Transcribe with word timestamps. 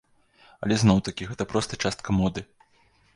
Але 0.67 0.77
зноў 0.83 1.01
такі, 1.09 1.27
гэта 1.31 1.47
проста 1.51 1.79
частка 1.85 2.17
моды. 2.21 2.45